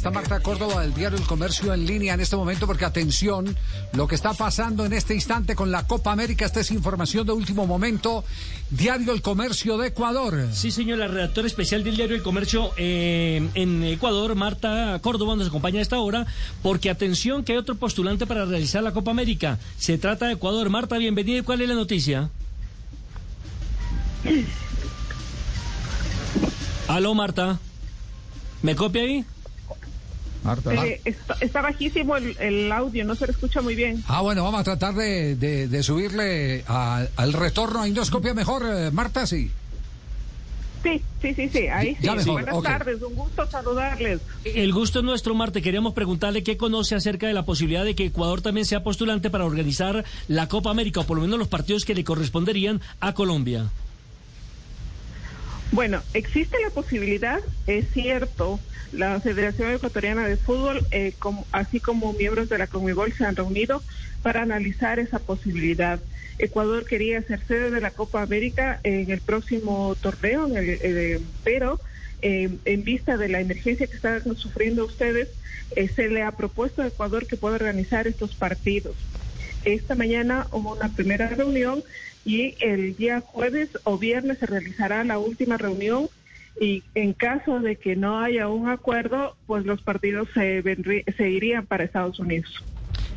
[0.00, 3.54] Está Marta Córdoba del diario El Comercio en línea en este momento porque atención,
[3.92, 7.34] lo que está pasando en este instante con la Copa América, esta es información de
[7.34, 8.24] último momento.
[8.70, 10.48] Diario El Comercio de Ecuador.
[10.54, 15.48] Sí, señor, la redactora especial del diario El Comercio eh, en Ecuador, Marta Córdoba, nos
[15.48, 16.26] acompaña a esta hora
[16.62, 19.58] porque atención que hay otro postulante para realizar la Copa América.
[19.76, 20.70] Se trata de Ecuador.
[20.70, 21.40] Marta, bienvenida.
[21.40, 22.30] ¿Y cuál es la noticia?
[26.88, 27.58] Aló, Marta.
[28.62, 29.26] ¿Me copia ahí?
[30.42, 30.74] Marta.
[30.86, 31.00] Eh,
[31.40, 34.02] está, bajísimo el, audio, no se le escucha muy bien.
[34.08, 39.50] Ah, bueno, vamos a tratar de, subirle al retorno a Indoscopia mejor, eh, Marta, sí.
[40.82, 42.30] Sí, sí, sí, sí, ahí sí.
[42.30, 44.20] Buenas tardes, un gusto saludarles.
[44.44, 45.60] El gusto es nuestro, Marta.
[45.60, 49.44] Queríamos preguntarle qué conoce acerca de la posibilidad de que Ecuador también sea postulante para
[49.44, 53.66] organizar la Copa América, o por lo menos los partidos que le corresponderían a Colombia.
[55.72, 58.58] Bueno, existe la posibilidad, es cierto,
[58.92, 61.14] la Federación Ecuatoriana de Fútbol, eh,
[61.52, 63.82] así como miembros de la Conmebol, se han reunido
[64.22, 66.00] para analizar esa posibilidad.
[66.38, 71.78] Ecuador quería ser sede de la Copa América en el próximo torneo, eh, pero
[72.20, 75.28] eh, en vista de la emergencia que están sufriendo ustedes,
[75.94, 78.96] se le ha propuesto a Ecuador que pueda organizar estos partidos.
[79.64, 81.82] Esta mañana hubo una primera reunión
[82.24, 86.08] y el día jueves o viernes se realizará la última reunión
[86.60, 90.62] y en caso de que no haya un acuerdo, pues los partidos se,
[91.16, 92.62] se irían para Estados Unidos.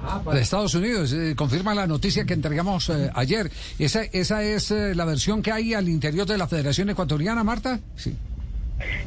[0.00, 3.50] Ah, para Estados Unidos, eh, confirma la noticia que entregamos eh, ayer.
[3.78, 7.80] ¿Esa, ¿Esa es eh, la versión que hay al interior de la Federación Ecuatoriana, Marta?
[7.96, 8.14] Sí.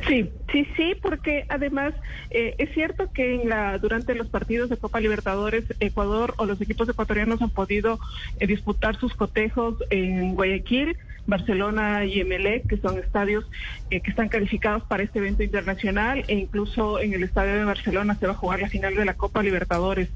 [0.09, 1.93] Sí, sí, sí, porque además
[2.31, 6.59] eh, es cierto que en la durante los partidos de Copa Libertadores Ecuador o los
[6.61, 7.99] equipos ecuatorianos han podido
[8.39, 10.97] eh, disputar sus cotejos en Guayaquil
[11.29, 13.45] Barcelona y Emelec, que son estadios
[13.89, 18.15] eh, que están calificados para este evento internacional, e incluso en el estadio de Barcelona
[18.15, 20.09] se va a jugar la final de la Copa Libertadores.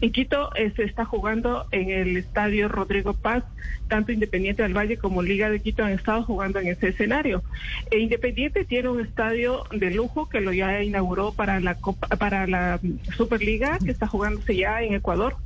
[0.00, 3.44] En Quito eh, se está jugando en el estadio Rodrigo Paz,
[3.88, 7.42] tanto Independiente del Valle como Liga de Quito han estado jugando en ese escenario.
[7.90, 12.46] E Independiente tiene un estadio de lujo que lo ya inauguró para la Copa, para
[12.46, 12.80] la
[13.16, 15.36] Superliga, que está jugándose ya en Ecuador.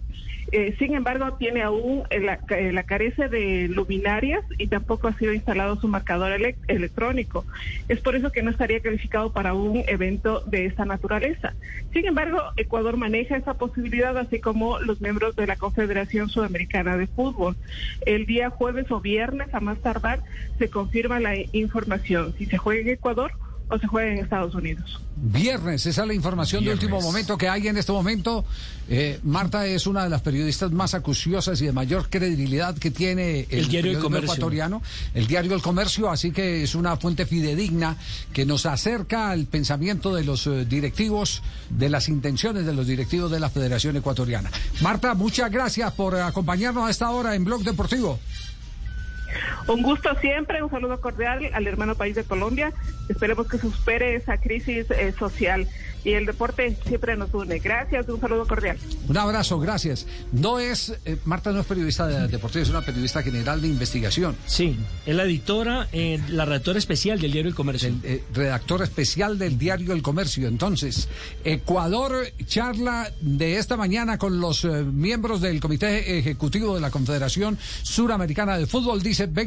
[0.52, 5.18] Eh, sin embargo, tiene aún eh, la, eh, la, carece de luminarias y tampoco ha
[5.18, 6.32] sido instalado su marcador
[6.68, 7.44] electrónico.
[7.88, 11.54] Es por eso que no estaría calificado para un evento de esta naturaleza.
[11.92, 17.06] Sin embargo, Ecuador maneja esa posibilidad, así como los miembros de la Confederación Sudamericana de
[17.06, 17.56] Fútbol.
[18.06, 20.20] El día jueves o viernes, a más tardar,
[20.58, 22.34] se confirma la información.
[22.36, 23.32] Si se juega en Ecuador,
[23.68, 25.00] o se juega en Estados Unidos.
[25.16, 28.44] Viernes, esa es la información de último momento que hay en este momento.
[28.88, 33.46] Eh, Marta es una de las periodistas más acuciosas y de mayor credibilidad que tiene
[33.48, 34.32] el, diario El Comercio.
[34.32, 34.82] ecuatoriano,
[35.14, 37.96] el diario El Comercio, así que es una fuente fidedigna
[38.32, 43.30] que nos acerca al pensamiento de los eh, directivos, de las intenciones de los directivos
[43.30, 44.50] de la Federación Ecuatoriana.
[44.82, 48.18] Marta, muchas gracias por acompañarnos a esta hora en Blog Deportivo.
[49.66, 52.72] Un gusto siempre, un saludo cordial al hermano país de Colombia.
[53.08, 55.66] Esperemos que supere esa crisis eh, social
[56.04, 57.58] y el deporte siempre nos une.
[57.58, 58.76] Gracias, un saludo cordial.
[59.08, 60.06] Un abrazo, gracias.
[60.32, 64.36] No es, eh, Marta no es periodista de deporte, es una periodista general de investigación.
[64.46, 67.88] Sí, es la editora, eh, la redactora especial del diario El Comercio.
[68.02, 70.46] El, redactora especial del diario El Comercio.
[70.46, 71.08] Entonces,
[71.42, 78.58] Ecuador charla de esta mañana con los miembros del Comité Ejecutivo de la Confederación Suramericana
[78.58, 79.02] de Fútbol.
[79.02, 79.42] Dice, ven